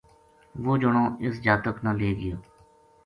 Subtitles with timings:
[0.63, 2.35] وہ جنو اس جاتک نا لے گیو